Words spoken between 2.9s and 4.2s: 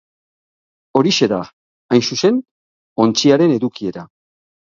ontziaren edukiera.